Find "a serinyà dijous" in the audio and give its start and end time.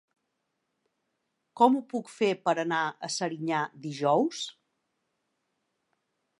2.87-4.43